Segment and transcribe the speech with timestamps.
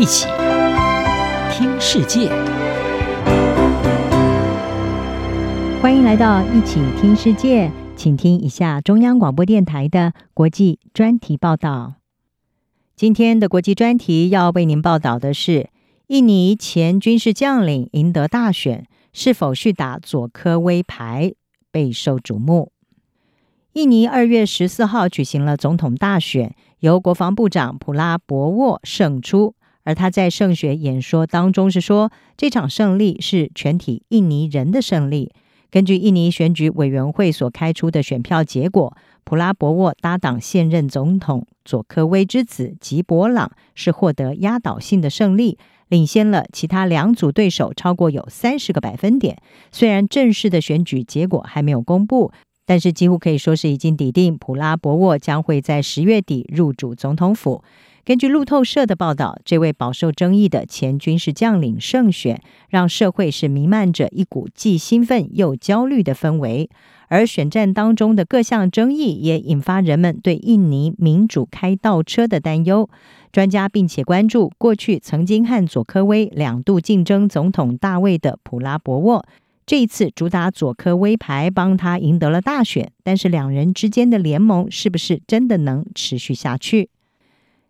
[0.00, 0.26] 一起
[1.52, 2.30] 听世界，
[5.82, 11.96] 欢迎来到一起听世界，请听一下中央广播电台的国际专题报道。
[12.96, 15.68] 今天的国际专题要为您报道的是：
[16.06, 21.34] 印尼前军事将领赢得大选，是否续打佐科威牌
[21.70, 22.72] 备受瞩目。
[23.74, 29.54] 印尼二月十四号举行了总统大选，由国防部长普拉博沃胜出。
[29.84, 35.32] 而他在胜选演说当中是说，这场胜利是全体印尼人的胜利。
[35.70, 45.56] 根据印尼选举委员会所开出的选票结果，普拉博沃搭档现任总统佐科威之子吉伯朗是获得压倒性的胜利，
[45.88, 49.38] 领先了其他两组对手超过有三十个百分点。
[49.70, 52.32] 虽然正式的选举结果还没有公布。
[52.70, 57.64] 但是几乎可以说是已经抵定，普拉博沃将会在十月底入主总统府。
[58.04, 66.70] 根据路透社的报道，这位饱受争议的前军事将领胜选，让社会是弥漫着一股既兴奋又焦虑的氛围。
[67.08, 72.88] 而选战当中的各项争议，也引发人们对印尼民主开倒车的担忧。
[73.32, 79.26] 专家并且关注过去曾经和佐科威两度竞争总统大位的普拉博沃。
[79.70, 86.90] 这一次主打佐科威牌，帮他赢得了大选，但是两人之间的联盟是不是真的能持续下去？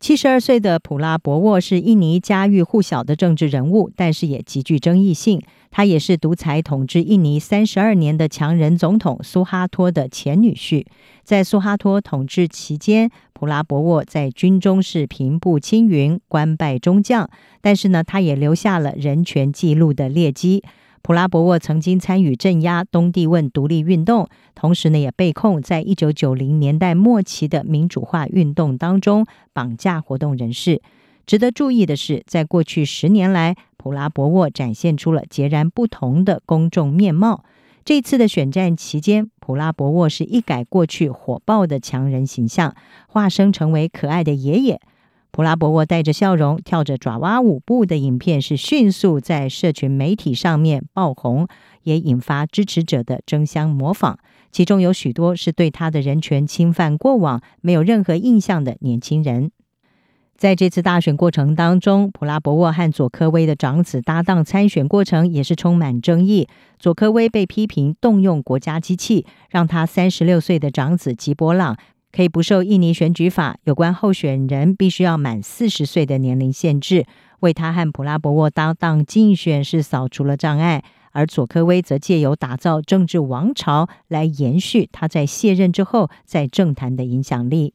[0.00, 5.42] 七十二岁的普拉博沃是印尼家喻户晓的政治人物，但是也极具争议性。
[5.70, 10.86] 他也是独裁统治印尼三十二年的强人总统苏哈托的前女婿。
[11.22, 17.28] 在苏哈托统治期间，普拉博沃在军中是平步青云，官拜中将，
[17.60, 20.64] 但是呢，他也留下了人权记录的劣迹。
[21.02, 30.80] 普拉博沃曾经参与镇压东帝汶独立运动，同时呢，也被控在一九九零年代末期的民主化运动当中绑架活动人士。
[31.26, 37.44] 值得注意的是，在过去十年来，普拉博沃展现出了截然不同的公众面貌。
[37.84, 42.76] 这次的选战期间，普拉博沃是一改过去火爆的强人形象，
[43.08, 44.80] 化身成为可爱的爷爷。
[45.32, 51.48] 普拉博沃带着笑容跳着爪哇舞步的影片是迅速在社群媒体上面爆红，
[51.84, 54.18] 也引发支持者的争相模仿。
[54.50, 59.50] 其中有许多是对他的人权侵犯过往没有任何印象的年轻人。
[60.36, 66.46] 在这次大选过程当中，普拉博沃和佐科威的长子搭档参选过程也是充满争议。
[66.78, 71.78] 佐科威被批评动用国家机器，让他三十六岁的长子吉伯朗。
[72.14, 77.06] 可以不受印尼选举法有关候选人必须要满四十岁的年龄限制，
[77.40, 87.72] 为他和普拉博沃搭档竞选是扫除了障碍，而佐科威则借由打造政治王朝来延续他在卸任之后在政坛的影响力。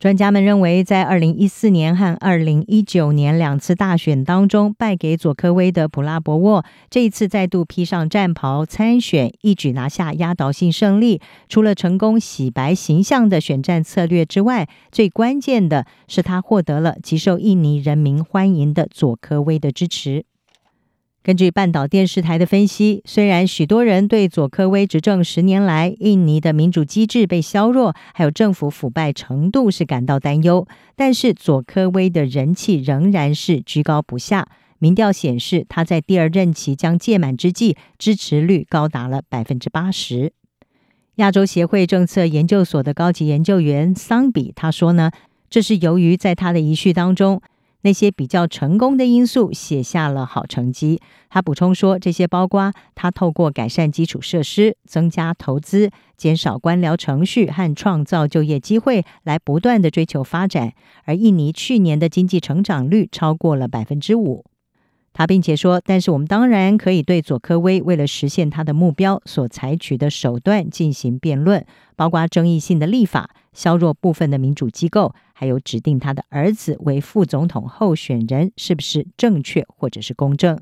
[0.00, 11.20] 专家们认为，在二零一四年和二零一九年两次大选当中败给佐科威的普拉博沃，这一次再度披上战袍参选，一举拿下压倒性胜利。
[11.50, 20.24] 除了成功洗白形象的选战策略之外，最关键的是他获得了极受印尼人民欢迎的佐科威的支持。
[21.22, 30.66] 根据半岛电视台的分析，虽然许多人对佐科威执政十年来印尼的民主机制被削弱，还有政府腐败程度是感到担忧，
[30.96, 34.48] 但是佐科威的人气仍然是居高不下。
[34.78, 40.32] 民调显示，他在第二任期将届满之际，支持率高达了百分之八十。
[41.16, 45.10] 亚洲协会政策研究所的高级研究员桑比他说呢，
[45.50, 47.42] 这是由于在他的遗绪当中。
[47.82, 51.00] 那些比较成功的因素写下了好成绩。
[51.28, 60.72] 他补充说，这些包括他透过改善基础设施、增加投资、减少官僚程序和创造就业机会，来不断的追求发展。
[61.04, 64.44] 而印尼去年的经济成长率超过了百分之五。
[65.12, 71.66] 他并且说，但是我们当然可以对佐科威为了实现他的目标所采取的手段进行辩论，
[71.96, 80.58] 包括争议性的立法、削弱部分的民主机构，还有指定他的儿子为副总统候选人是不是正确或者是公正。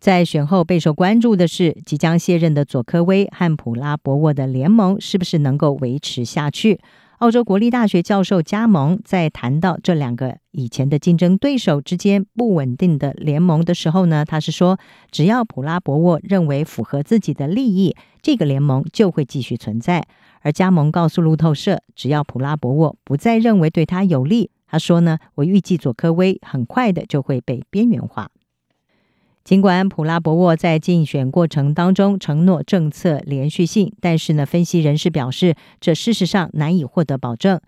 [0.00, 6.80] 在选后备受关注的是，即将卸任的佐科威和普拉博沃的联盟是不是能够维持下去。
[7.18, 14.76] 澳洲国立大学教授加盟在谈到这两个以前的竞争对手之间不稳定的联盟的时候呢，他是说，
[15.12, 20.06] 只要普拉博沃认为符合自己的利益，这个联盟就会继续存在。
[20.40, 28.30] 而加盟告诉路透社，只要普拉博沃不再认为对他有利，他说呢，我预计佐科威很快的就会被边缘化。
[29.44, 37.60] 尽管普拉博沃在竞选过程当中承诺政策连续性，但是呢，分析人士表示，这事实上难以获得保证。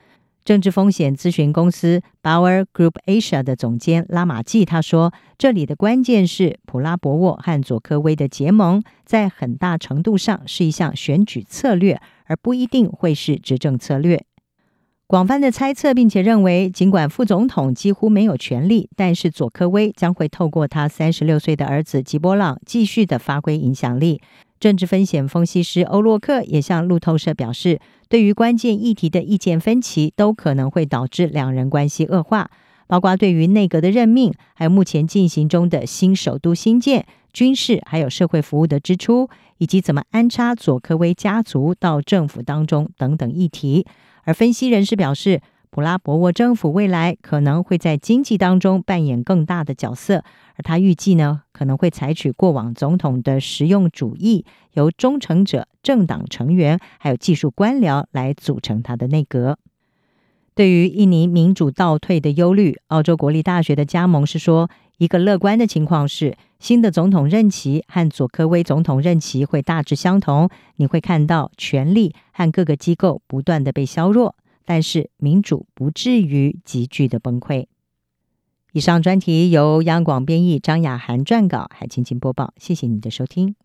[0.45, 14.25] 政治风险咨询公司 Bauer Group Asia 的总监拉马季他说：“这里的关键是普拉博沃和佐科威的结盟，在很大程度上是一项选举策略，而不一定会是执政策略。”
[15.07, 24.21] 广泛的猜测，并且认为，尽管副总统几乎没有权力，但是佐科威将会透过他三十六岁的儿子吉波朗继续的发挥影响力。
[24.59, 27.79] 政治风险分析师欧洛克也向路透社表示，
[28.09, 32.51] 对于关键议题的意见分歧都可能会导致两人关系恶化，
[32.87, 39.29] 包括对于内阁的任命，还有目前进行中的新首都新建、军事还有社会服务的支出，
[39.59, 43.87] 以及怎么安插佐科威家族到政府当中等等议题。
[44.25, 45.41] 而分析人士表示，
[45.71, 50.23] 普拉博沃政府未来可能会在经济当中扮演更大的角色。
[50.57, 54.45] 而他预计呢，可能会采取过往总统的实用主义，
[54.75, 59.59] 由忠诚者、政党成员还有技术官僚来组成他的内阁。
[60.55, 70.49] 对于印尼民主倒退的忧虑，澳洲国立大学的加盟是说，一个乐观的情况是，新的总统任期和佐科威总统任期会大致相同。
[70.77, 77.67] 你会看到权力和各个机构不断的被削弱，但是民主不至于急剧的崩溃。
[78.73, 82.55] 以上专题由央广编译，张雅涵撰稿，海青青播报。
[82.57, 83.57] 谢谢你的收听。